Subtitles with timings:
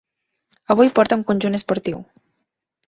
[0.75, 2.05] Avui porta un conjunt esportiu.